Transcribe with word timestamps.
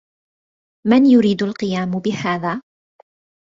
من 0.87 1.05
يريد 1.05 1.43
القيام 1.43 1.91
بهذا؟ 1.99 2.61